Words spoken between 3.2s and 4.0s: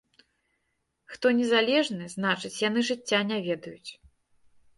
не ведаюць.